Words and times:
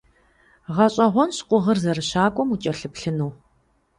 ГъэщӀэгъуэнщ 0.75 1.37
къугъыр 1.47 1.77
зэрыщакӀуэм 1.83 2.49
укӀэлъыплъыну. 2.53 3.31